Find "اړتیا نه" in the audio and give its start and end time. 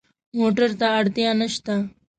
0.99-1.47